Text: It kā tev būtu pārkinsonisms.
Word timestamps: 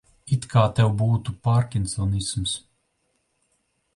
It 0.35 0.45
kā 0.53 0.61
tev 0.79 0.93
būtu 1.01 1.35
pārkinsonisms. 1.47 2.57